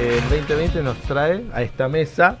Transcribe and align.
el 0.00 0.20
2020 0.30 0.82
nos 0.82 0.96
trae 1.02 1.44
a 1.52 1.62
esta 1.62 1.88
mesa 1.88 2.38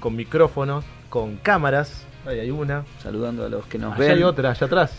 con 0.00 0.14
micrófonos, 0.14 0.84
con 1.08 1.36
cámaras. 1.36 2.04
Ahí 2.26 2.38
hay 2.40 2.50
una. 2.50 2.84
Saludando 3.02 3.44
a 3.44 3.48
los 3.48 3.66
que 3.66 3.78
nos 3.78 3.94
Allá 3.94 4.00
ven. 4.00 4.12
hay 4.12 4.22
otra, 4.22 4.50
allá 4.50 4.66
atrás. 4.66 4.92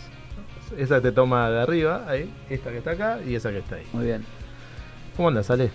Esa 0.76 1.00
te 1.00 1.12
toma 1.12 1.48
de 1.50 1.60
arriba, 1.62 2.04
ahí. 2.08 2.30
Esta 2.50 2.70
que 2.70 2.78
está 2.78 2.92
acá 2.92 3.18
y 3.26 3.34
esa 3.34 3.50
que 3.50 3.58
está 3.58 3.76
ahí. 3.76 3.86
Muy 3.92 4.04
bien. 4.06 4.24
¿Cómo 5.16 5.28
andas, 5.28 5.50
Ale? 5.50 5.70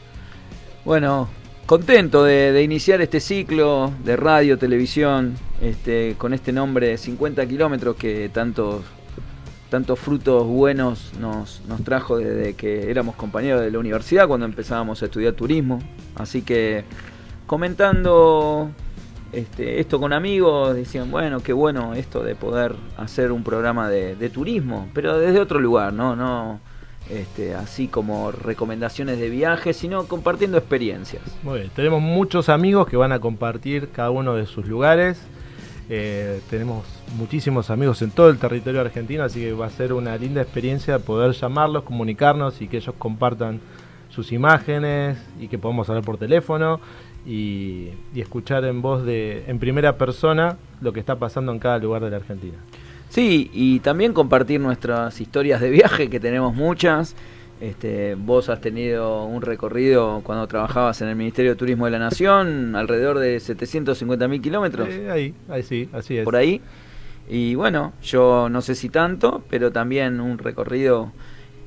Bueno, 0.86 1.30
contento 1.66 2.23
de, 2.23 2.52
de 2.52 2.64
iniciar 2.64 3.02
este 3.02 3.20
ciclo 3.20 3.92
de 4.03 4.16
radio, 4.16 4.58
televisión, 4.58 5.36
este, 5.62 6.16
con 6.18 6.34
este 6.34 6.52
nombre 6.52 6.98
50 6.98 7.46
kilómetros 7.48 7.96
que 7.96 8.30
tantos, 8.30 8.84
tantos 9.70 10.00
frutos 10.00 10.45
buenos 10.48 11.14
nos, 11.20 11.62
nos 11.67 11.84
trajo 11.84 12.17
desde 12.17 12.56
que 12.56 12.89
éramos 12.89 13.16
compañeros 13.16 13.62
de 13.62 13.72
la 13.72 13.80
universidad 13.80 14.28
cuando 14.28 14.45
empezábamos 14.45 15.02
a 15.02 15.06
estudiar 15.06 15.34
turismo. 15.34 15.80
Así 16.16 16.42
que 16.42 16.84
comentando 17.45 18.72
este, 19.31 19.80
esto 19.80 20.00
con 20.00 20.12
amigos, 20.12 20.75
decían, 20.75 21.12
bueno, 21.12 21.42
qué 21.42 21.53
bueno 21.53 21.94
esto 21.94 22.23
de 22.23 22.36
poder 22.36 22.75
hacer 22.97 23.31
un 23.31 23.44
programa 23.44 23.90
de, 23.90 24.30
turismo, 24.30 24.90
pero 24.94 25.20
desde 25.20 25.40
otro 25.40 25.59
lugar, 25.59 25.94
¿no? 25.94 26.16
no 26.16 26.59
este, 27.09 27.56
así 27.56 27.88
como 27.88 28.31
recomendaciones 28.31 29.20
de 29.20 29.30
viajes, 29.30 29.78
sino 29.78 30.06
compartiendo 30.06 30.58
experiencias. 30.58 31.22
Muy 31.44 31.59
bien, 31.59 31.72
tenemos 31.75 32.02
muchos 32.02 32.50
amigos 32.50 32.88
que 32.88 32.97
van 32.97 33.12
a 33.12 33.20
compartir 33.20 33.90
cada 33.90 34.09
uno 34.09 34.36
de 34.36 34.45
sus 34.45 34.67
lugares. 34.67 35.22
Eh, 35.92 36.42
tenemos 36.52 36.86
muchísimos 37.18 37.72
amigos 37.72 38.02
en 38.04 38.12
todo 38.12 38.30
el 38.30 38.38
territorio 38.38 38.80
argentino, 38.82 39.23
así 39.23 39.40
que 39.40 39.54
va 39.54 39.66
a 39.66 39.72
ser 39.72 39.92
una 39.92 40.16
linda 40.18 40.42
experiencia 40.42 41.00
poder 41.00 41.31
llamarlos, 41.31 41.84
comunicarnos 41.84 42.62
y 42.62 42.68
que 42.68 42.78
ellos 42.78 42.94
compartan 42.98 43.59
sus 44.09 44.31
imágenes 44.31 45.18
y 45.40 45.48
que 45.48 45.58
podamos 45.58 45.90
hablar 45.90 46.04
por 46.04 46.18
teléfono 46.18 46.80
y, 47.26 47.90
y 48.14 48.22
escuchar 48.22 48.66
en 48.66 48.84
voz 48.84 49.04
de, 49.04 49.46
en 49.48 49.58
primera 49.58 49.98
persona, 49.98 50.58
lo 50.80 50.94
que 50.94 51.00
está 51.00 51.18
pasando 51.18 51.52
en 51.52 51.59
cada 51.59 51.80
lugar 51.80 52.03
de 52.03 52.12
la 52.12 52.18
Argentina. 52.18 52.58
Sí, 53.09 53.50
y 53.52 53.80
también 53.80 54.14
compartir 54.14 54.59
nuestras 54.62 55.20
historias 55.20 55.59
de 55.59 55.72
viaje, 55.72 56.09
que 56.12 56.20
tenemos 56.20 56.53
muchas. 56.53 57.16
Este, 57.62 58.16
vos 58.16 58.48
has 58.50 58.62
tenido 58.62 59.26
un 59.26 59.42
recorrido 59.42 60.22
cuando 60.24 60.48
trabajabas 60.48 61.02
en 61.02 61.10
el 61.10 61.16
Ministerio 61.18 61.52
de 61.52 61.58
Turismo 61.58 61.86
de 61.86 61.92
la 61.92 62.00
Nación, 62.00 62.76
alrededor 62.76 63.20
de 63.20 63.38
750 63.40 64.28
mil 64.30 64.42
kilómetros, 64.42 64.88
Eh, 64.90 65.10
ahí, 65.12 65.34
ahí 65.50 65.64
sí, 65.64 65.90
así 65.92 66.18
es. 66.18 66.24
por 66.24 66.38
ahí. 66.38 66.62
Y 67.28 67.56
bueno, 67.56 67.92
yo 68.02 68.48
no 68.50 68.62
sé 68.62 68.75
si 68.75 68.88
tanto, 68.90 69.44
pero 69.50 69.72
también 69.72 70.22
un 70.22 70.38
recorrido 70.38 71.12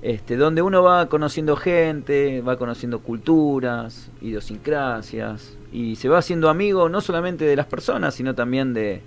este, 0.00 0.36
donde 0.36 0.62
uno 0.62 0.82
va 0.82 1.06
conociendo 1.10 1.56
gente, 1.56 2.40
va 2.40 2.56
conociendo 2.56 3.00
culturas, 3.00 4.10
idiosincrasias, 4.22 5.56
y 5.72 5.96
se 5.96 6.08
va 6.08 6.18
haciendo 6.18 6.48
amigo 6.48 6.88
no 6.88 7.00
solamente 7.02 7.44
de 7.44 7.54
las 7.54 7.66
personas, 7.66 8.14
sino 8.14 8.34
también 8.34 8.72
de, 8.74 9.02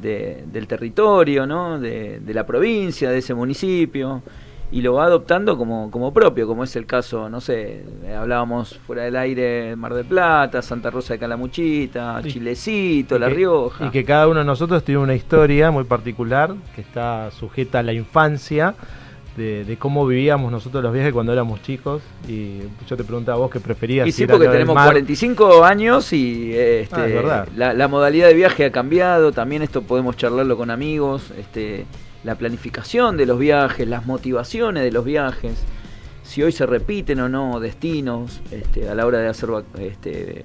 de- 0.00 0.44
del 0.50 0.66
territorio, 0.68 1.44
¿no? 1.46 1.78
de, 1.80 2.20
de 2.20 2.34
la 2.34 2.46
provincia, 2.46 3.10
de 3.10 3.18
ese 3.18 3.34
municipio, 3.34 4.22
y 4.72 4.82
lo 4.82 4.94
va 4.94 5.04
adoptando 5.06 5.56
como, 5.58 5.90
como 5.90 6.12
propio, 6.12 6.46
como 6.46 6.62
es 6.64 6.76
el 6.76 6.86
caso, 6.86 7.28
no 7.28 7.40
sé, 7.40 7.84
hablábamos 8.16 8.78
fuera 8.86 9.02
del 9.02 9.16
aire 9.16 9.74
Mar 9.76 9.94
del 9.94 10.04
Plata, 10.04 10.62
Santa 10.62 10.90
Rosa 10.90 11.14
de 11.14 11.18
Calamuchita, 11.18 12.20
Chilecito, 12.22 13.16
Y 13.16 13.18
La 13.18 13.28
que- 13.28 13.34
Rioja. 13.34 13.86
Y 13.86 13.90
que 13.90 14.04
cada 14.04 14.28
uno 14.28 14.38
de 14.40 14.44
nosotros 14.46 14.84
tiene 14.84 15.00
una 15.00 15.14
historia 15.14 15.70
muy 15.70 15.84
particular 15.84 16.54
que 16.74 16.80
está 16.82 17.30
sujeta 17.32 17.80
a 17.80 17.82
la 17.82 17.92
infancia, 17.92 18.74
de, 19.36 19.64
de 19.64 19.76
cómo 19.76 20.06
vivíamos 20.06 20.50
nosotros 20.52 20.82
los 20.82 20.92
viajes 20.92 21.12
cuando 21.12 21.32
éramos 21.32 21.62
chicos. 21.62 22.02
Y 22.28 22.58
yo 22.86 22.96
te 22.96 23.04
preguntaba 23.04 23.38
vos 23.38 23.50
qué 23.50 23.60
preferías. 23.60 24.06
Y 24.06 24.12
sí, 24.12 24.26
porque 24.26 24.48
tenemos 24.48 24.74
mar. 24.74 24.86
45 24.88 25.64
años 25.64 26.12
y 26.12 26.52
este, 26.54 27.18
Ah, 27.28 27.46
la, 27.56 27.72
la 27.72 27.88
modalidad 27.88 28.26
de 28.28 28.34
viaje 28.34 28.64
ha 28.66 28.72
cambiado, 28.72 29.32
también 29.32 29.62
esto 29.62 29.82
podemos 29.82 30.16
charlarlo 30.16 30.56
con 30.56 30.70
amigos, 30.70 31.30
este, 31.38 31.86
la 32.24 32.34
planificación 32.34 33.16
de 33.16 33.26
los 33.26 33.38
viajes, 33.38 33.86
las 33.88 34.06
motivaciones 34.06 34.82
de 34.82 34.92
los 34.92 35.04
viajes, 35.04 35.54
si 36.22 36.42
hoy 36.42 36.52
se 36.52 36.66
repiten 36.66 37.20
o 37.20 37.28
no 37.28 37.58
destinos 37.60 38.40
este, 38.50 38.88
a 38.88 38.94
la 38.94 39.06
hora 39.06 39.18
de 39.18 39.28
hacer 39.28 39.48
este, 39.78 40.44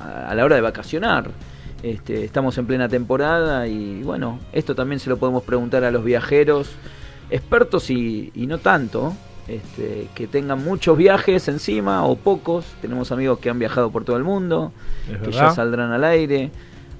a 0.00 0.30
a 0.30 0.34
la 0.34 0.44
hora 0.44 0.56
de 0.56 0.62
vacacionar. 0.62 1.30
Este, 1.82 2.24
estamos 2.24 2.56
en 2.58 2.66
plena 2.66 2.88
temporada 2.88 3.66
y 3.66 4.02
bueno, 4.02 4.38
esto 4.52 4.74
también 4.74 5.00
se 5.00 5.10
lo 5.10 5.18
podemos 5.18 5.42
preguntar 5.42 5.84
a 5.84 5.90
los 5.90 6.02
viajeros, 6.04 6.70
expertos 7.30 7.90
y, 7.90 8.30
y 8.34 8.46
no 8.46 8.58
tanto, 8.58 9.14
este, 9.48 10.08
que 10.14 10.26
tengan 10.26 10.64
muchos 10.64 10.96
viajes 10.96 11.46
encima 11.48 12.04
o 12.06 12.16
pocos. 12.16 12.64
Tenemos 12.80 13.12
amigos 13.12 13.38
que 13.38 13.50
han 13.50 13.58
viajado 13.58 13.90
por 13.90 14.04
todo 14.04 14.16
el 14.16 14.24
mundo, 14.24 14.72
Es 15.10 15.18
que 15.18 15.26
verdad. 15.26 15.48
ya 15.48 15.50
saldrán 15.50 15.92
al 15.92 16.04
aire. 16.04 16.50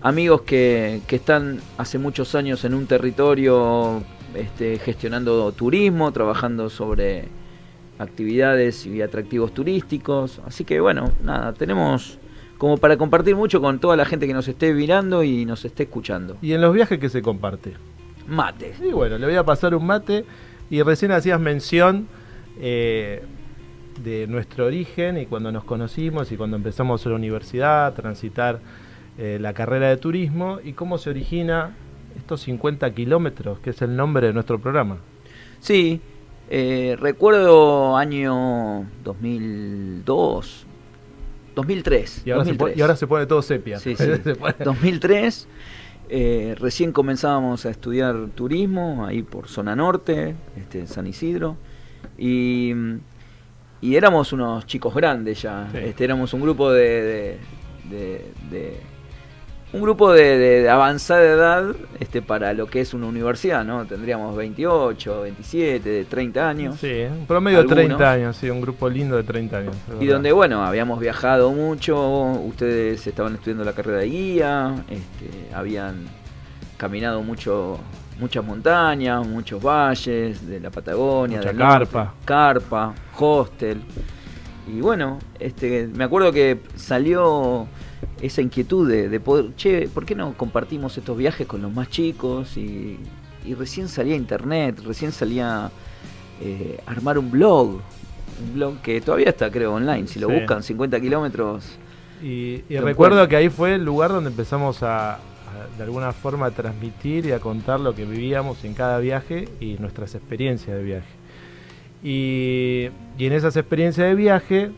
Amigos 0.02 0.42
que, 0.42 1.00
que 1.06 1.16
están 1.16 1.60
hace 1.78 1.98
muchos 1.98 2.34
años 2.34 2.62
en 2.66 2.74
un 2.74 2.86
territorio 2.86 4.02
este, 4.34 4.78
gestionando 4.78 5.50
turismo, 5.52 6.12
trabajando 6.12 6.70
sobre 6.70 7.28
actividades 7.98 8.86
y 8.86 9.02
atractivos 9.02 9.52
turísticos. 9.52 10.40
Así 10.46 10.64
que 10.64 10.80
bueno, 10.80 11.10
nada, 11.22 11.52
tenemos 11.52 12.18
como 12.58 12.78
para 12.78 12.96
compartir 12.96 13.36
mucho 13.36 13.60
con 13.60 13.78
toda 13.78 13.96
la 13.96 14.04
gente 14.04 14.26
que 14.26 14.34
nos 14.34 14.48
esté 14.48 14.72
mirando 14.72 15.22
y 15.22 15.44
nos 15.44 15.64
esté 15.64 15.84
escuchando. 15.84 16.36
Y 16.40 16.52
en 16.52 16.60
los 16.60 16.72
viajes 16.72 16.98
que 16.98 17.08
se 17.08 17.22
comparte. 17.22 17.74
Mate. 18.26 18.74
Y 18.82 18.92
bueno, 18.92 19.18
le 19.18 19.26
voy 19.26 19.36
a 19.36 19.44
pasar 19.44 19.74
un 19.74 19.86
mate. 19.86 20.24
Y 20.70 20.82
recién 20.82 21.12
hacías 21.12 21.38
mención 21.38 22.08
eh, 22.58 23.22
de 24.02 24.26
nuestro 24.26 24.66
origen 24.66 25.18
y 25.18 25.26
cuando 25.26 25.52
nos 25.52 25.64
conocimos 25.64 26.32
y 26.32 26.36
cuando 26.36 26.56
empezamos 26.56 27.04
la 27.06 27.14
universidad, 27.14 27.92
transitar 27.94 28.60
eh, 29.18 29.38
la 29.40 29.52
carrera 29.52 29.88
de 29.88 29.96
turismo 29.96 30.58
y 30.64 30.72
cómo 30.72 30.98
se 30.98 31.10
origina 31.10 31.76
estos 32.16 32.40
50 32.42 32.92
kilómetros, 32.94 33.58
que 33.60 33.70
es 33.70 33.82
el 33.82 33.96
nombre 33.96 34.26
de 34.28 34.32
nuestro 34.32 34.58
programa. 34.58 34.98
Sí, 35.60 36.00
eh, 36.50 36.96
recuerdo 37.00 37.96
año 37.96 38.86
2002, 39.04 40.66
2003. 41.54 42.22
Y 42.26 42.30
ahora, 42.30 42.44
se, 42.44 42.50
2003. 42.50 42.56
pone, 42.58 42.74
y 42.78 42.80
ahora 42.82 42.96
se 42.96 43.06
pone 43.06 43.26
todo 43.26 43.42
sepia. 43.42 43.78
Sí, 43.78 43.96
sí. 43.96 44.04
Se 44.22 44.34
pone- 44.34 44.54
2003, 44.64 45.48
eh, 46.10 46.54
recién 46.58 46.92
comenzábamos 46.92 47.64
a 47.66 47.70
estudiar 47.70 48.28
turismo 48.34 49.04
ahí 49.06 49.22
por 49.22 49.48
zona 49.48 49.74
norte, 49.74 50.34
este, 50.56 50.86
San 50.86 51.06
Isidro, 51.06 51.56
y, 52.18 52.72
y 53.80 53.96
éramos 53.96 54.32
unos 54.32 54.66
chicos 54.66 54.94
grandes 54.94 55.42
ya. 55.42 55.68
Sí. 55.72 55.78
Este, 55.78 56.04
éramos 56.04 56.32
un 56.34 56.42
grupo 56.42 56.70
de, 56.72 57.02
de- 57.02 57.38
de- 57.90 58.32
de- 58.50 58.80
un 59.74 59.82
grupo 59.82 60.12
de, 60.12 60.38
de- 60.38 60.62
de 60.62 60.70
avanzada 60.70 61.22
edad 61.22 61.74
este, 62.00 62.22
para 62.22 62.52
lo 62.54 62.66
que 62.66 62.80
es 62.80 62.94
una 62.94 63.06
universidad, 63.06 63.64
¿no? 63.64 63.84
Tendríamos 63.86 64.36
28, 64.36 65.22
27, 65.22 65.88
de 65.88 66.04
30 66.04 66.48
años. 66.48 66.76
Sí, 66.80 67.02
un 67.10 67.26
promedio 67.26 67.58
de 67.58 67.62
Algunos. 67.64 67.86
30 67.98 68.10
años, 68.12 68.36
sí, 68.36 68.48
un 68.50 68.60
grupo 68.60 68.88
lindo 68.88 69.16
de 69.16 69.24
30 69.24 69.56
años. 69.58 69.76
Y 69.88 69.90
verdad. 69.98 70.12
donde, 70.14 70.32
bueno, 70.32 70.64
habíamos 70.64 71.00
viajado 71.00 71.50
mucho, 71.50 71.96
ustedes 72.44 73.06
estaban 73.06 73.34
estudiando 73.34 73.64
la 73.64 73.72
carrera 73.72 73.98
de 73.98 74.06
guía, 74.06 74.74
este, 74.88 75.54
habían 75.54 76.04
caminado 76.76 77.22
mucho, 77.22 77.78
muchas 78.20 78.44
montañas, 78.44 79.26
muchos 79.26 79.60
valles 79.62 80.46
de 80.46 80.60
la 80.60 80.70
Patagonia, 80.70 81.38
Mucha 81.38 81.52
norte, 81.52 81.86
carpa. 81.92 82.14
carpa, 82.24 82.94
hostel. 83.18 83.82
Y 84.66 84.80
bueno, 84.80 85.18
este, 85.40 85.88
me 85.94 86.04
acuerdo 86.04 86.32
que 86.32 86.60
salió 86.76 87.66
esa 88.20 88.40
inquietud 88.42 88.88
de, 88.88 89.08
de 89.08 89.20
poder, 89.20 89.54
che, 89.56 89.88
¿por 89.88 90.04
qué 90.04 90.14
no 90.14 90.34
compartimos 90.36 90.96
estos 90.98 91.16
viajes 91.16 91.46
con 91.46 91.62
los 91.62 91.72
más 91.72 91.88
chicos? 91.90 92.56
Y, 92.56 92.98
y 93.44 93.54
recién 93.54 93.88
salía 93.88 94.16
internet, 94.16 94.80
recién 94.84 95.12
salía 95.12 95.70
eh, 96.40 96.80
armar 96.86 97.18
un 97.18 97.30
blog, 97.30 97.80
un 98.42 98.54
blog 98.54 98.80
que 98.80 99.00
todavía 99.00 99.28
está 99.28 99.50
creo 99.50 99.74
online, 99.74 100.06
si 100.08 100.18
lo 100.18 100.28
Sí. 100.28 100.34
buscan 100.34 100.62
50 100.62 101.00
kilómetros. 101.00 101.64
Y, 102.22 102.62
recuerdo 102.78 103.28
que 103.28 103.36
ahí 103.36 103.48
fue 103.50 103.74
el 103.74 103.84
lugar 103.84 104.10
donde 104.10 104.30
empezamos 104.30 104.82
a, 104.82 105.14
a, 105.14 105.18
de 105.76 105.84
alguna 105.84 106.12
forma, 106.12 106.46
a 106.46 106.50
transmitir 106.52 107.26
y 107.26 107.32
a 107.32 107.38
contar 107.40 107.80
lo 107.80 107.94
que 107.94 108.04
vivíamos 108.06 108.64
en 108.64 108.72
cada 108.74 108.98
viaje 108.98 109.48
y 109.60 109.74
nuestras 109.78 110.14
experiencias 110.14 110.76
de 110.76 110.82
viaje. 110.82 111.08
Y, 112.02 112.88
y 113.18 113.26
en 113.26 113.32
esas 113.32 113.56
experiencias 113.56 114.06
de 114.08 114.14
viaje 114.14 114.70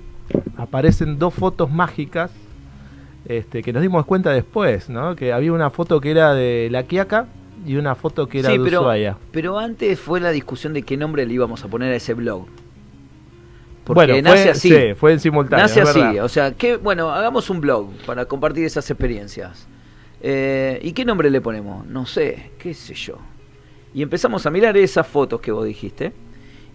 aparecen 0.56 1.18
dos 1.18 1.34
fotos 1.34 1.70
mágicas 1.70 2.30
este, 3.28 3.62
que 3.62 3.72
nos 3.72 3.82
dimos 3.82 4.06
cuenta 4.06 4.30
después, 4.30 4.88
¿no? 4.88 5.16
Que 5.16 5.32
había 5.32 5.52
una 5.52 5.70
foto 5.70 6.00
que 6.00 6.10
era 6.10 6.34
de 6.34 6.68
La 6.70 6.84
Quiaca 6.84 7.26
y 7.66 7.76
una 7.76 7.94
foto 7.94 8.28
que 8.28 8.40
era 8.40 8.50
Sí, 8.50 8.58
de 8.58 8.64
pero, 8.64 8.80
Ushuaia. 8.82 9.16
pero 9.32 9.58
antes 9.58 9.98
fue 9.98 10.20
la 10.20 10.30
discusión 10.30 10.72
de 10.74 10.82
qué 10.82 10.96
nombre 10.96 11.26
le 11.26 11.34
íbamos 11.34 11.64
a 11.64 11.68
poner 11.68 11.92
a 11.92 11.96
ese 11.96 12.14
blog. 12.14 12.46
Porque 13.84 13.94
Bueno, 13.94 14.12
fue, 14.14 14.22
nace 14.22 14.50
así. 14.50 14.68
sí, 14.68 14.94
fue 14.96 15.12
en 15.12 15.20
simultáneo. 15.20 15.64
Nace 15.64 15.80
así, 15.80 16.00
verdad. 16.00 16.24
o 16.24 16.28
sea, 16.28 16.52
que 16.52 16.76
bueno, 16.76 17.10
hagamos 17.10 17.50
un 17.50 17.60
blog 17.60 17.90
para 18.04 18.24
compartir 18.26 18.64
esas 18.64 18.88
experiencias. 18.90 19.66
Eh, 20.20 20.80
¿Y 20.82 20.92
qué 20.92 21.04
nombre 21.04 21.30
le 21.30 21.40
ponemos? 21.40 21.86
No 21.86 22.04
sé, 22.06 22.50
qué 22.58 22.74
sé 22.74 22.94
yo. 22.94 23.18
Y 23.94 24.02
empezamos 24.02 24.44
a 24.44 24.50
mirar 24.50 24.76
esas 24.76 25.06
fotos 25.06 25.40
que 25.40 25.52
vos 25.52 25.64
dijiste. 25.64 26.12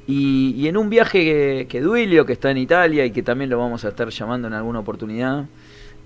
Y, 0.07 0.67
en 0.67 0.77
un 0.77 0.89
viaje 0.89 1.67
que, 1.69 1.81
Duilio, 1.81 2.25
que 2.25 2.33
está 2.33 2.49
en 2.51 2.57
Italia 2.57 3.05
y 3.05 3.11
que 3.11 3.23
también 3.23 3.49
lo 3.49 3.59
vamos 3.59 3.85
a 3.85 3.89
estar 3.89 4.09
llamando 4.09 4.47
en 4.47 4.53
alguna 4.53 4.79
oportunidad, 4.79 5.45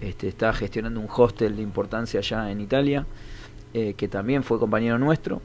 este, 0.01 0.27
está 0.27 0.53
gestionando 0.53 0.99
un 0.99 1.07
hostel 1.09 1.55
de 1.55 1.61
importancia 1.61 2.19
allá 2.19 2.51
en 2.51 2.61
Italia, 2.61 3.05
eh, 3.73 3.93
que 3.95 4.07
también 4.07 4.43
fue 4.43 4.59
compañero 4.59 4.97
nuestro, 4.97 5.41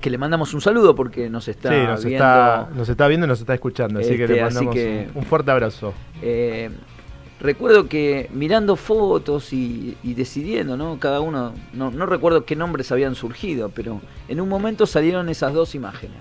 que 0.00 0.10
le 0.10 0.18
mandamos 0.18 0.54
un 0.54 0.60
saludo 0.60 0.94
porque 0.94 1.28
nos 1.28 1.48
está 1.48 1.70
nos 1.70 2.04
viendo. 2.04 2.24
Está, 2.24 2.68
nos 2.74 2.88
está 2.88 3.08
viendo 3.08 3.26
y 3.26 3.28
nos 3.28 3.40
está 3.40 3.54
escuchando, 3.54 4.00
así 4.00 4.16
que 4.16 4.26
le 4.26 4.40
este, 4.40 4.42
mandamos 4.42 4.76
un, 5.14 5.22
fuerte 5.24 5.50
abrazo. 5.50 5.92
Eh, 6.22 6.70
recuerdo 7.40 7.88
que 7.88 8.30
mirando 8.32 8.76
fotos 8.76 9.52
y, 9.52 9.96
decidiendo, 10.02 10.76
¿no? 10.76 10.98
Cada 10.98 11.20
uno, 11.20 11.52
no, 11.72 11.90
no, 11.90 12.06
recuerdo 12.06 12.44
qué 12.44 12.56
nombres 12.56 12.90
habían 12.92 13.14
surgido, 13.14 13.70
pero 13.70 14.00
en 14.28 14.40
un 14.40 14.48
momento 14.48 14.86
salieron 14.86 15.28
esas 15.28 15.52
dos 15.52 15.74
imágenes. 15.74 16.18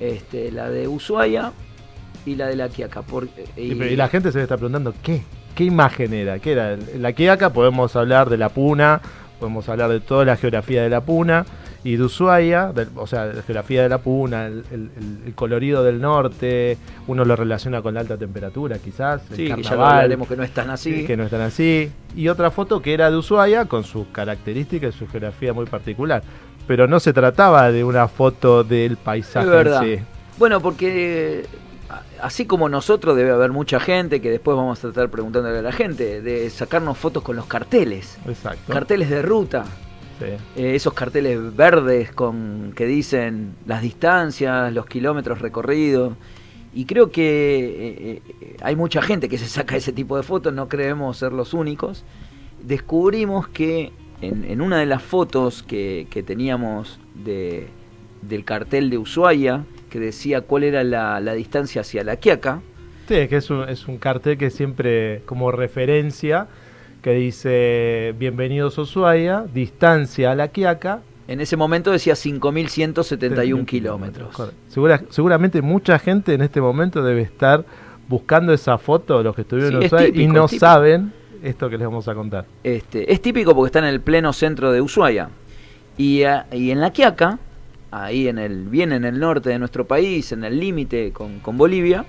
Este, 0.00 0.52
la 0.52 0.68
de 0.68 0.88
Ushuaia 0.88 1.52
y 2.26 2.34
la 2.34 2.46
de 2.48 2.56
la 2.56 2.68
Quiaca. 2.68 3.02
y, 3.56 3.74
la 3.96 4.08
gente 4.08 4.32
se 4.32 4.42
está 4.42 4.56
preguntando, 4.56 4.92
¿qué? 5.02 5.22
¿Qué 5.56 5.64
imagen 5.64 6.12
era? 6.12 6.38
¿Qué 6.38 6.52
era? 6.52 6.76
La 6.98 7.14
Quiaca 7.14 7.50
podemos 7.50 7.96
hablar 7.96 8.28
de 8.28 8.36
la 8.36 8.50
Puna, 8.50 9.00
podemos 9.40 9.66
hablar 9.70 9.88
de 9.88 10.00
toda 10.00 10.26
la 10.26 10.36
geografía 10.36 10.82
de 10.82 10.90
la 10.90 11.00
Puna 11.00 11.46
y 11.82 11.96
de 11.96 12.02
Ushuaia, 12.02 12.74
o 12.94 13.06
sea, 13.06 13.24
la 13.24 13.42
geografía 13.42 13.82
de 13.82 13.88
la 13.88 13.96
Puna, 13.96 14.48
el, 14.48 15.32
colorido 15.34 15.82
del 15.82 15.98
norte, 15.98 16.76
uno 17.06 17.24
lo 17.24 17.34
relaciona 17.36 17.80
con 17.80 17.94
la 17.94 18.00
alta 18.00 18.18
temperatura 18.18 18.78
quizás, 18.78 19.22
sí, 19.34 19.50
que 19.50 19.62
ya 19.62 19.72
hablaremos 19.72 20.28
que 20.28 20.36
no 20.36 20.42
están 20.42 20.68
así. 20.68 21.06
Que 21.06 21.16
no 21.16 21.24
están 21.24 21.40
así. 21.40 21.90
Y 22.14 22.28
otra 22.28 22.50
foto 22.50 22.82
que 22.82 22.92
era 22.92 23.10
de 23.10 23.16
Ushuaia 23.16 23.64
con 23.64 23.82
sus 23.82 24.08
características 24.08 24.94
y 24.94 24.98
su 24.98 25.08
geografía 25.08 25.54
muy 25.54 25.64
particular. 25.64 26.22
Pero 26.66 26.86
no 26.86 27.00
se 27.00 27.14
trataba 27.14 27.72
de 27.72 27.82
una 27.82 28.08
foto 28.08 28.62
del 28.62 28.98
paisaje. 28.98 29.48
verdad. 29.48 29.82
Bueno, 30.38 30.60
porque 30.60 31.46
así 32.20 32.46
como 32.46 32.68
nosotros 32.68 33.16
debe 33.16 33.30
haber 33.30 33.52
mucha 33.52 33.80
gente 33.80 34.20
que 34.20 34.30
después 34.30 34.56
vamos 34.56 34.84
a 34.84 34.88
estar 34.88 35.08
preguntándole 35.10 35.58
a 35.58 35.62
la 35.62 35.72
gente 35.72 36.20
de 36.20 36.48
sacarnos 36.50 36.98
fotos 36.98 37.22
con 37.22 37.36
los 37.36 37.46
carteles. 37.46 38.18
Exacto. 38.26 38.72
Carteles 38.72 39.10
de 39.10 39.22
ruta. 39.22 39.64
Eh, 40.20 40.74
esos 40.74 40.94
carteles 40.94 41.54
verdes 41.54 42.10
con 42.10 42.72
que 42.74 42.86
dicen 42.86 43.54
las 43.66 43.82
distancias, 43.82 44.72
los 44.72 44.86
kilómetros 44.86 45.40
recorridos. 45.40 46.14
Y 46.74 46.84
creo 46.84 47.10
que 47.10 47.24
eh, 47.24 48.22
eh, 48.40 48.56
hay 48.60 48.76
mucha 48.76 49.02
gente 49.02 49.28
que 49.28 49.38
se 49.38 49.46
saca 49.46 49.76
ese 49.76 49.92
tipo 49.92 50.16
de 50.16 50.22
fotos, 50.22 50.52
no 50.52 50.68
creemos 50.68 51.18
ser 51.18 51.32
los 51.32 51.54
únicos. 51.54 52.04
Descubrimos 52.62 53.48
que 53.48 53.92
en, 54.20 54.60
una 54.60 54.78
de 54.78 54.86
las 54.86 55.02
fotos 55.02 55.62
que, 55.62 56.06
teníamos 56.26 56.98
de, 57.14 57.68
del 58.22 58.44
cartel 58.44 58.90
de 58.90 58.98
Ushuaia, 58.98 59.64
que 59.96 60.00
decía 60.00 60.42
cuál 60.42 60.64
era 60.64 60.84
la, 60.84 61.32
distancia 61.32 61.80
hacia 61.80 62.04
la 62.04 62.16
Quiaca. 62.16 62.60
Sí, 63.08 63.28
que 63.28 63.36
es 63.36 63.48
un, 63.48 63.66
es 63.66 63.88
un 63.88 63.96
cartel 63.96 64.36
que 64.36 64.50
siempre 64.50 65.22
como 65.24 65.50
referencia 65.50 66.48
que 67.00 67.12
dice 67.12 68.14
bienvenidos 68.18 68.76
a 68.76 68.82
Ushuaia, 68.82 69.46
distancia 69.54 70.32
a 70.32 70.34
la 70.34 70.48
Quiaca. 70.48 71.00
En 71.28 71.40
ese 71.40 71.56
momento 71.56 71.92
decía 71.92 72.12
5.171 72.12 73.64
kilómetros. 73.64 74.36
seguramente 75.08 75.62
mucha 75.62 75.98
gente 75.98 76.34
en 76.34 76.42
este 76.42 76.60
momento 76.60 77.02
debe 77.02 77.22
estar 77.22 77.64
buscando 78.06 78.52
esa 78.52 78.76
foto, 78.76 79.22
los 79.22 79.34
que 79.34 79.42
estuvieron 79.42 79.80
en 79.80 79.86
Ushuaia, 79.86 80.08
y 80.08 80.26
no 80.26 80.46
saben 80.46 81.14
esto 81.42 81.70
que 81.70 81.78
les 81.78 81.86
vamos 81.86 82.06
a 82.06 82.14
contar. 82.14 82.44
Este, 82.62 83.10
es 83.10 83.22
típico 83.22 83.54
porque 83.54 83.68
está 83.68 83.78
en 83.78 83.86
el 83.86 84.02
pleno 84.02 84.34
centro 84.34 84.72
de 84.72 84.82
Ushuaia. 84.82 85.30
Y, 85.96 86.20
y 86.52 86.70
en 86.70 86.80
la 86.82 86.90
Quiaca, 86.90 87.38
ahí 87.90 88.28
en 88.28 88.38
el, 88.38 88.64
bien 88.68 88.92
en 88.92 89.04
el 89.04 89.18
norte 89.18 89.50
de 89.50 89.58
nuestro 89.58 89.86
país, 89.86 90.32
en 90.32 90.44
el 90.44 90.58
límite 90.58 91.12
con, 91.12 91.40
con 91.40 91.56
Bolivia, 91.56 92.04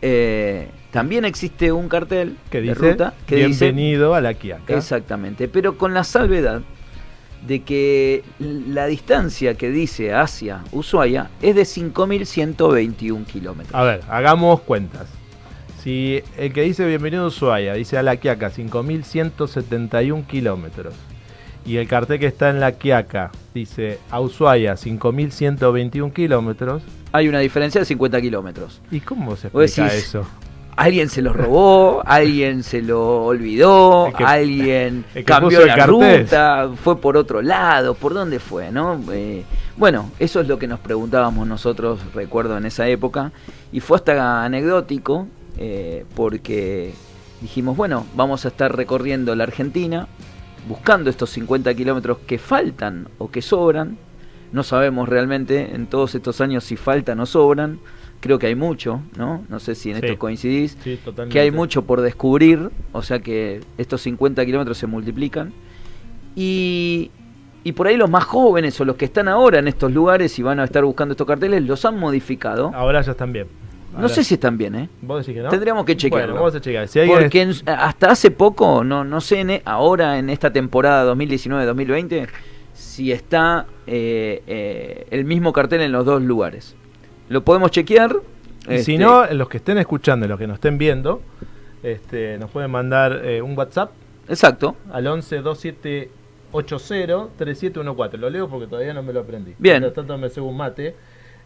eh, 0.00 0.68
también 0.90 1.24
existe 1.24 1.70
un 1.72 1.88
cartel 1.88 2.36
que 2.50 2.60
dice, 2.60 2.74
de 2.74 2.90
ruta 2.90 3.14
que 3.26 3.36
bienvenido 3.36 4.14
a 4.14 4.20
la 4.20 4.34
Quiaca. 4.34 4.76
Exactamente, 4.76 5.48
pero 5.48 5.78
con 5.78 5.94
la 5.94 6.04
salvedad 6.04 6.62
de 7.46 7.62
que 7.62 8.22
la 8.38 8.86
distancia 8.86 9.54
que 9.54 9.70
dice 9.70 10.12
hacia 10.14 10.62
Ushuaia 10.72 11.30
es 11.40 11.54
de 11.54 11.62
5.121 11.62 13.26
kilómetros. 13.26 13.74
A 13.74 13.84
ver, 13.84 14.00
hagamos 14.08 14.60
cuentas. 14.60 15.08
Si 15.82 16.22
el 16.36 16.52
que 16.52 16.62
dice 16.62 16.86
bienvenido 16.86 17.24
a 17.24 17.28
Ushuaia 17.28 17.74
dice 17.74 17.98
a 17.98 18.02
la 18.02 18.16
Quiaca 18.16 18.50
5.171 18.50 20.26
kilómetros 20.26 20.94
y 21.64 21.76
el 21.76 21.86
cartel 21.86 22.18
que 22.18 22.26
está 22.26 22.50
en 22.50 22.60
la 22.60 22.72
Quiaca 22.72 23.30
dice 23.54 23.98
a 24.10 24.20
Ushuaia 24.20 24.74
5.121 24.74 26.12
kilómetros, 26.12 26.82
hay 27.12 27.28
una 27.28 27.40
diferencia 27.40 27.80
de 27.80 27.84
50 27.84 28.20
kilómetros. 28.20 28.80
¿Y 28.90 29.00
cómo 29.00 29.36
se 29.36 29.48
explica 29.48 29.94
eso? 29.94 30.26
Alguien 30.74 31.10
se 31.10 31.20
lo 31.20 31.34
robó, 31.34 32.02
alguien 32.06 32.62
se 32.62 32.80
lo 32.80 33.26
olvidó, 33.26 34.10
alguien 34.16 35.04
cambió 35.26 35.66
la 35.66 35.86
ruta, 35.86 36.70
fue 36.82 36.98
por 36.98 37.16
otro 37.16 37.42
lado, 37.42 37.94
¿por 37.94 38.14
dónde 38.14 38.40
fue? 38.40 38.72
no 38.72 38.98
eh, 39.12 39.44
Bueno, 39.76 40.10
eso 40.18 40.40
es 40.40 40.48
lo 40.48 40.58
que 40.58 40.66
nos 40.66 40.80
preguntábamos 40.80 41.46
nosotros, 41.46 42.00
recuerdo, 42.14 42.56
en 42.56 42.64
esa 42.64 42.88
época, 42.88 43.32
y 43.70 43.80
fue 43.80 43.98
hasta 43.98 44.44
anecdótico, 44.44 45.28
eh, 45.58 46.06
porque 46.16 46.94
dijimos, 47.42 47.76
bueno, 47.76 48.06
vamos 48.14 48.46
a 48.46 48.48
estar 48.48 48.74
recorriendo 48.74 49.36
la 49.36 49.44
Argentina, 49.44 50.08
buscando 50.68 51.10
estos 51.10 51.30
50 51.30 51.74
kilómetros 51.74 52.18
que 52.26 52.38
faltan 52.38 53.08
o 53.18 53.30
que 53.30 53.42
sobran, 53.42 53.98
no 54.52 54.62
sabemos 54.62 55.08
realmente 55.08 55.74
en 55.74 55.86
todos 55.86 56.14
estos 56.14 56.40
años 56.40 56.64
si 56.64 56.76
faltan 56.76 57.20
o 57.20 57.26
sobran. 57.26 57.80
Creo 58.20 58.38
que 58.38 58.46
hay 58.46 58.54
mucho, 58.54 59.00
¿no? 59.16 59.44
No 59.48 59.58
sé 59.58 59.74
si 59.74 59.90
en 59.90 59.96
esto 59.96 60.16
coincidís. 60.18 60.76
que 61.28 61.40
hay 61.40 61.50
mucho 61.50 61.82
por 61.82 62.02
descubrir, 62.02 62.70
o 62.92 63.02
sea 63.02 63.18
que 63.18 63.60
estos 63.78 64.02
50 64.02 64.44
kilómetros 64.46 64.78
se 64.78 64.86
multiplican. 64.86 65.52
Y, 66.36 67.10
y 67.64 67.72
por 67.72 67.88
ahí 67.88 67.96
los 67.96 68.08
más 68.08 68.24
jóvenes 68.24 68.80
o 68.80 68.84
los 68.84 68.96
que 68.96 69.06
están 69.06 69.26
ahora 69.26 69.58
en 69.58 69.66
estos 69.66 69.90
lugares 69.92 70.38
y 70.38 70.42
van 70.42 70.60
a 70.60 70.64
estar 70.64 70.84
buscando 70.84 71.12
estos 71.12 71.26
carteles 71.26 71.62
los 71.64 71.84
han 71.84 71.98
modificado. 71.98 72.70
Ahora 72.74 73.00
ya 73.00 73.12
están 73.12 73.32
bien. 73.32 73.48
No 73.96 74.08
sé 74.08 74.24
si 74.24 74.34
están 74.34 74.56
bien, 74.58 74.74
¿eh? 74.74 74.88
¿Vos 75.02 75.24
decís 75.24 75.38
que 75.38 75.42
no? 75.42 75.50
Tendríamos 75.50 75.84
que 75.84 75.96
chequearlo. 75.96 76.34
vamos 76.34 76.54
a 76.54 76.60
chequear. 76.60 76.88
Porque 77.06 77.50
hasta 77.66 78.10
hace 78.10 78.30
poco, 78.30 78.84
no, 78.84 79.04
no 79.04 79.20
sé, 79.20 79.40
e, 79.40 79.62
ahora 79.64 80.18
en 80.18 80.30
esta 80.30 80.52
temporada 80.52 81.12
2019-2020 81.14 82.28
si 82.74 83.12
está 83.12 83.66
eh, 83.86 84.42
eh, 84.46 85.06
el 85.10 85.24
mismo 85.24 85.52
cartel 85.52 85.82
en 85.82 85.92
los 85.92 86.04
dos 86.04 86.20
lugares. 86.22 86.74
Lo 87.28 87.44
podemos 87.44 87.70
chequear. 87.70 88.16
Y 88.64 88.78
si 88.78 88.94
este, 88.94 88.98
no, 88.98 89.24
los 89.26 89.48
que 89.48 89.58
estén 89.58 89.78
escuchando 89.78 90.26
los 90.28 90.38
que 90.38 90.46
nos 90.46 90.56
estén 90.56 90.78
viendo, 90.78 91.22
este, 91.82 92.38
nos 92.38 92.50
pueden 92.50 92.70
mandar 92.70 93.22
eh, 93.24 93.42
un 93.42 93.56
WhatsApp. 93.56 93.92
Exacto. 94.28 94.76
Al 94.92 95.06
11 95.06 95.38
2780 95.38 97.28
3714. 97.36 98.18
Lo 98.18 98.30
leo 98.30 98.48
porque 98.48 98.66
todavía 98.66 98.94
no 98.94 99.02
me 99.02 99.12
lo 99.12 99.20
aprendí. 99.20 99.54
Bien. 99.58 99.82
tanto 99.92 100.18
me 100.18 100.28
un 100.28 100.56
mate. 100.56 100.94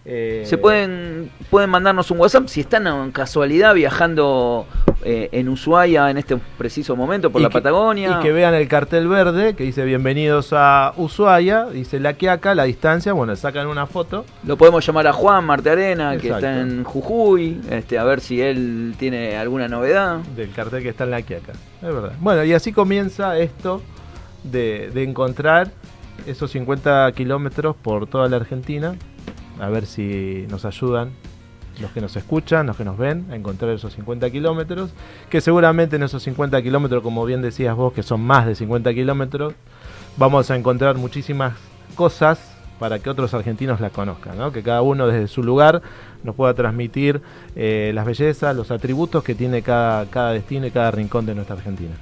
Eh, 0.08 0.44
Se 0.46 0.56
pueden, 0.56 1.32
pueden 1.50 1.68
mandarnos 1.68 2.12
un 2.12 2.20
WhatsApp 2.20 2.46
si 2.46 2.60
están 2.60 2.86
en 2.86 3.10
casualidad 3.10 3.74
viajando 3.74 4.64
eh, 5.04 5.28
en 5.32 5.48
Ushuaia 5.48 6.08
en 6.10 6.18
este 6.18 6.36
preciso 6.56 6.94
momento 6.94 7.32
por 7.32 7.42
la 7.42 7.50
Patagonia. 7.50 8.18
Y 8.18 8.22
que 8.22 8.30
vean 8.30 8.54
el 8.54 8.68
cartel 8.68 9.08
verde 9.08 9.56
que 9.56 9.64
dice 9.64 9.84
bienvenidos 9.84 10.50
a 10.52 10.92
Ushuaia, 10.96 11.64
dice 11.64 11.98
la 11.98 12.12
que 12.14 12.30
acá, 12.30 12.54
la 12.54 12.62
distancia, 12.62 13.12
bueno, 13.14 13.34
sacan 13.34 13.66
una 13.66 13.86
foto. 13.86 14.24
Lo 14.44 14.56
podemos 14.56 14.86
llamar 14.86 15.08
a 15.08 15.12
Juan 15.12 15.44
Marte 15.44 15.70
Arena, 15.70 16.16
que 16.18 16.28
está 16.28 16.60
en 16.60 16.84
Jujuy, 16.84 17.60
este, 17.68 17.98
a 17.98 18.04
ver 18.04 18.20
si 18.20 18.40
él 18.40 18.94
tiene 18.96 19.36
alguna 19.36 19.66
novedad. 19.66 20.18
Del 20.36 20.52
cartel 20.52 20.84
que 20.84 20.90
está 20.90 21.02
en 21.02 21.10
la 21.10 21.22
Quiaca, 21.22 21.52
es 21.52 21.94
verdad. 21.94 22.12
Bueno, 22.20 22.44
y 22.44 22.52
así 22.52 22.72
comienza 22.72 23.36
esto 23.38 23.82
de, 24.44 24.92
de 24.94 25.02
encontrar 25.02 25.72
esos 26.26 26.52
50 26.52 27.10
kilómetros 27.10 27.74
por 27.74 28.06
toda 28.06 28.28
la 28.28 28.36
Argentina 28.36 28.94
a 29.60 29.68
ver 29.68 29.86
si 29.86 30.46
nos 30.50 30.64
ayudan 30.64 31.10
los 31.80 31.90
que 31.90 32.00
nos 32.00 32.16
escuchan, 32.16 32.66
los 32.66 32.76
que 32.76 32.84
nos 32.84 32.96
ven, 32.96 33.26
a 33.30 33.36
encontrar 33.36 33.70
esos 33.72 33.92
50 33.92 34.30
kilómetros, 34.30 34.90
que 35.28 35.40
seguramente 35.40 35.96
en 35.96 36.02
esos 36.02 36.22
50 36.22 36.62
kilómetros, 36.62 37.02
como 37.02 37.24
bien 37.24 37.42
decías 37.42 37.76
vos, 37.76 37.92
que 37.92 38.02
son 38.02 38.22
más 38.22 38.46
de 38.46 38.54
50 38.54 38.94
kilómetros, 38.94 39.54
vamos 40.16 40.50
a 40.50 40.56
encontrar 40.56 40.96
muchísimas 40.96 41.54
cosas 41.94 42.56
para 42.78 42.98
que 42.98 43.08
otros 43.08 43.32
argentinos 43.34 43.80
las 43.80 43.92
conozcan, 43.92 44.36
¿no? 44.36 44.52
que 44.52 44.62
cada 44.62 44.82
uno 44.82 45.06
desde 45.06 45.28
su 45.28 45.42
lugar 45.42 45.82
nos 46.22 46.34
pueda 46.34 46.52
transmitir 46.54 47.22
eh, 47.54 47.90
las 47.94 48.04
bellezas, 48.04 48.54
los 48.54 48.70
atributos 48.70 49.24
que 49.24 49.34
tiene 49.34 49.62
cada, 49.62 50.06
cada 50.06 50.32
destino 50.32 50.66
y 50.66 50.70
cada 50.70 50.90
rincón 50.90 51.24
de 51.24 51.34
nuestra 51.34 51.56
Argentina 51.56 51.94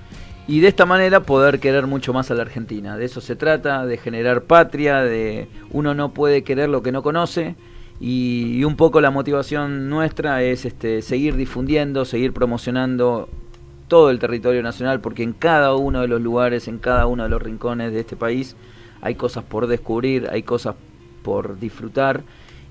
y 0.46 0.60
de 0.60 0.68
esta 0.68 0.84
manera 0.84 1.20
poder 1.20 1.58
querer 1.58 1.86
mucho 1.86 2.12
más 2.12 2.30
a 2.30 2.34
la 2.34 2.42
Argentina. 2.42 2.96
De 2.96 3.04
eso 3.06 3.20
se 3.20 3.36
trata, 3.36 3.86
de 3.86 3.96
generar 3.96 4.42
patria, 4.42 5.02
de 5.02 5.48
uno 5.70 5.94
no 5.94 6.12
puede 6.12 6.44
querer 6.44 6.68
lo 6.68 6.82
que 6.82 6.92
no 6.92 7.02
conoce 7.02 7.56
y, 8.00 8.62
un 8.64 8.76
poco 8.76 9.00
la 9.00 9.10
motivación 9.10 9.88
nuestra 9.88 10.42
es 10.42 10.64
este, 10.64 11.00
seguir 11.02 11.36
difundiendo, 11.36 12.04
seguir 12.04 12.32
promocionando 12.32 13.28
todo 13.88 14.10
el 14.10 14.18
territorio 14.18 14.62
nacional 14.62 15.00
porque 15.00 15.22
en 15.22 15.32
cada 15.32 15.74
uno 15.74 16.00
de 16.00 16.08
los 16.08 16.20
lugares, 16.20 16.68
en 16.68 16.78
cada 16.78 17.06
uno 17.06 17.22
de 17.22 17.28
los 17.28 17.40
rincones 17.40 17.92
de 17.92 18.00
este 18.00 18.16
país 18.16 18.56
hay 19.00 19.14
cosas 19.14 19.44
por 19.44 19.66
descubrir, 19.66 20.28
hay 20.30 20.42
cosas 20.42 20.74
por 21.22 21.58
disfrutar 21.58 22.22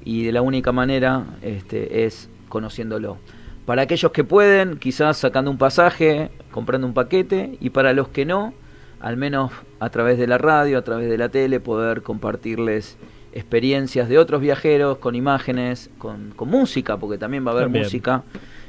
y 0.04 0.24
de 0.24 0.32
la 0.32 0.42
única 0.42 0.72
manera 0.72 1.26
este, 1.42 2.06
es 2.06 2.30
conociéndolo. 2.50 3.18
Para 3.66 3.84
aquellos 3.84 4.12
que 4.12 4.24
pueden, 4.24 4.78
quizás 4.78 5.18
sacando 5.18 5.50
un 5.50 5.58
pasaje, 5.58 6.32
comprando 6.52 6.86
un 6.86 6.94
paquete, 6.94 7.58
y 7.62 7.70
para 7.70 7.94
los 7.94 8.10
que 8.10 8.26
no, 8.26 8.54
al 9.00 9.16
menos 9.16 9.52
a 9.80 9.90
través 9.90 10.18
de 10.18 10.28
la 10.28 10.38
radio, 10.38 10.78
a 10.78 10.82
través 10.82 11.10
de 11.10 11.18
la 11.18 11.30
tele, 11.30 11.60
poder 11.60 12.02
compartirles 12.02 12.98
experiencias 13.32 14.10
de 14.10 14.18
otros 14.18 14.42
viajeros 14.42 14.98
con 14.98 15.16
imágenes, 15.16 15.90
con, 15.98 16.34
música, 16.46 16.98
porque 16.98 17.18
también 17.18 17.46
va 17.46 17.52
a 17.52 17.54
haber 17.56 17.70
música. 17.70 18.24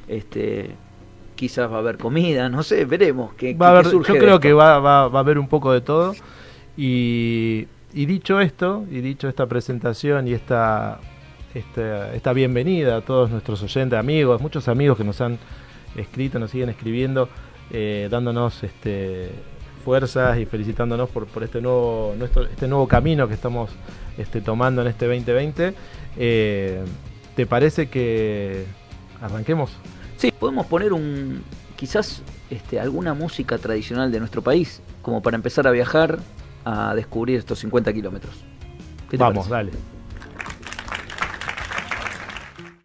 Este, 0.07 0.71
quizás 1.35 1.71
va 1.71 1.77
a 1.77 1.79
haber 1.81 1.99
comida, 1.99 2.49
no 2.49 2.63
sé, 2.63 2.85
veremos 2.85 3.35
qué, 3.35 3.55
va 3.55 3.83
Yo 3.83 4.01
creo 4.03 4.39
que 4.39 4.53
va, 4.53 4.79
va, 4.79 5.03
a 5.03 5.19
haber 5.19 5.39
un 5.39 5.49
poco 5.49 5.73
de 5.73 5.81
todo. 5.81 6.15
Y, 6.77 7.67
y 7.93 8.07
dicho 8.07 8.41
esto, 8.41 8.85
y 8.91 9.01
dicho 9.01 9.29
esta 9.29 9.47
presentación 9.47 10.29
y 10.29 10.33
esta 10.33 11.01
este, 11.54 12.16
esta, 12.16 12.32
bienvenida 12.32 12.96
a 12.96 13.00
todos 13.00 13.30
nuestros 13.30 13.62
oyentes, 13.62 13.99
amigos, 13.99 14.40
muchos 14.40 14.66
amigos 14.68 14.99
que 14.99 15.04
nos 15.04 15.20
han 15.20 15.38
escrito, 15.96 16.38
nos 16.38 16.50
siguen 16.50 16.68
escribiendo, 16.68 17.28
eh, 17.70 18.08
dándonos 18.11 18.62
este, 18.64 19.30
fuerzas 19.84 20.38
y 20.38 20.46
felicitándonos 20.46 21.08
por, 21.11 21.26
por 21.26 21.44
este 21.44 21.61
nuevo 21.61 22.14
nuestro, 22.18 22.44
este 22.44 22.66
nuevo 22.66 22.88
camino 22.88 23.28
que 23.28 23.34
estamos 23.34 23.70
este, 24.18 24.40
tomando 24.40 24.82
en 24.82 24.88
este 24.88 25.06
2020. 25.06 25.75
Eh, 26.16 26.84
¿Te 27.37 27.46
parece 27.46 27.88
que 27.88 28.64
arranquemos? 29.20 29.70
Sí, 30.16 30.32
podemos 30.32 30.66
poner 30.66 30.92
un 30.92 31.42
quizás 31.76 32.23
este, 32.50 32.80
alguna 32.80 33.14
música 33.14 33.58
tradicional 33.58 34.11
de 34.11 34.18
nuestro 34.18 34.42
país, 34.42 34.82
como 35.02 35.23
para 35.23 35.37
empezar 35.37 35.66
a 35.66 35.70
viajar 35.70 36.18
a 36.64 36.94
descubrir 36.94 37.38
estos 37.38 37.58
50 37.61 37.92
kilómetros. 37.92 38.44
Vamos, 39.16 39.49
dale. 39.49 39.70